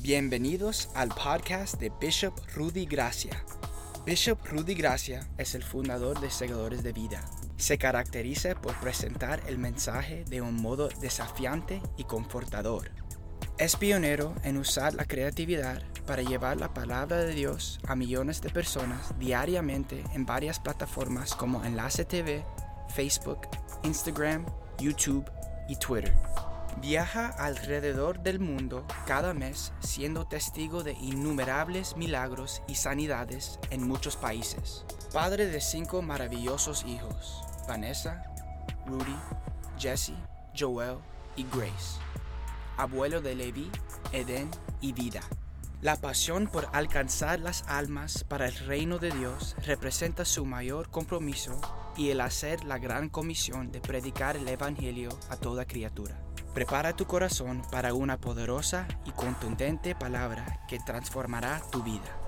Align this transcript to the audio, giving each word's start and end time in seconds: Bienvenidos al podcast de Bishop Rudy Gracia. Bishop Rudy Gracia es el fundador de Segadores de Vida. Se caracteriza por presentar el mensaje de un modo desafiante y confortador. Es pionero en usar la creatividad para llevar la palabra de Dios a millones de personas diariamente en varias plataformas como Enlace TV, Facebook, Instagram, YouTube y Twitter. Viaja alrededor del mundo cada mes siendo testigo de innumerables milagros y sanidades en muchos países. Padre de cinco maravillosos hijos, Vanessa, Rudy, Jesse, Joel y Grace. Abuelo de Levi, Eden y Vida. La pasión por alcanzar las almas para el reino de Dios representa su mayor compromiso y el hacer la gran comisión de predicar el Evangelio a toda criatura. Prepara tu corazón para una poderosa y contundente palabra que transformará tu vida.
Bienvenidos 0.00 0.90
al 0.94 1.08
podcast 1.08 1.80
de 1.80 1.90
Bishop 2.00 2.32
Rudy 2.54 2.86
Gracia. 2.86 3.44
Bishop 4.06 4.38
Rudy 4.46 4.74
Gracia 4.74 5.28
es 5.38 5.56
el 5.56 5.64
fundador 5.64 6.20
de 6.20 6.30
Segadores 6.30 6.84
de 6.84 6.92
Vida. 6.92 7.20
Se 7.56 7.78
caracteriza 7.78 8.54
por 8.54 8.78
presentar 8.78 9.42
el 9.48 9.58
mensaje 9.58 10.24
de 10.30 10.40
un 10.40 10.54
modo 10.54 10.88
desafiante 11.00 11.82
y 11.96 12.04
confortador. 12.04 12.92
Es 13.58 13.74
pionero 13.74 14.36
en 14.44 14.56
usar 14.56 14.94
la 14.94 15.04
creatividad 15.04 15.82
para 16.06 16.22
llevar 16.22 16.58
la 16.58 16.72
palabra 16.72 17.16
de 17.16 17.34
Dios 17.34 17.80
a 17.88 17.96
millones 17.96 18.40
de 18.40 18.50
personas 18.50 19.18
diariamente 19.18 20.04
en 20.14 20.24
varias 20.24 20.60
plataformas 20.60 21.34
como 21.34 21.64
Enlace 21.64 22.04
TV, 22.04 22.44
Facebook, 22.94 23.48
Instagram, 23.82 24.46
YouTube 24.78 25.28
y 25.68 25.74
Twitter. 25.74 26.14
Viaja 26.76 27.28
alrededor 27.28 28.20
del 28.20 28.38
mundo 28.38 28.86
cada 29.06 29.34
mes 29.34 29.72
siendo 29.80 30.26
testigo 30.26 30.84
de 30.84 30.92
innumerables 30.92 31.96
milagros 31.96 32.62
y 32.68 32.76
sanidades 32.76 33.58
en 33.70 33.86
muchos 33.86 34.16
países. 34.16 34.84
Padre 35.12 35.46
de 35.46 35.60
cinco 35.60 36.02
maravillosos 36.02 36.84
hijos, 36.84 37.42
Vanessa, 37.66 38.22
Rudy, 38.86 39.16
Jesse, 39.78 40.14
Joel 40.56 40.98
y 41.36 41.44
Grace. 41.44 42.00
Abuelo 42.76 43.20
de 43.20 43.34
Levi, 43.34 43.70
Eden 44.12 44.48
y 44.80 44.92
Vida. 44.92 45.22
La 45.80 45.96
pasión 45.96 46.48
por 46.48 46.68
alcanzar 46.72 47.38
las 47.38 47.62
almas 47.68 48.24
para 48.24 48.46
el 48.46 48.56
reino 48.66 48.98
de 48.98 49.10
Dios 49.12 49.56
representa 49.64 50.24
su 50.24 50.44
mayor 50.44 50.90
compromiso 50.90 51.60
y 51.96 52.10
el 52.10 52.20
hacer 52.20 52.64
la 52.64 52.78
gran 52.78 53.08
comisión 53.08 53.70
de 53.70 53.80
predicar 53.80 54.36
el 54.36 54.48
Evangelio 54.48 55.10
a 55.30 55.36
toda 55.36 55.66
criatura. 55.66 56.27
Prepara 56.58 56.92
tu 56.92 57.06
corazón 57.06 57.62
para 57.70 57.94
una 57.94 58.16
poderosa 58.16 58.88
y 59.04 59.12
contundente 59.12 59.94
palabra 59.94 60.58
que 60.66 60.80
transformará 60.80 61.62
tu 61.70 61.84
vida. 61.84 62.27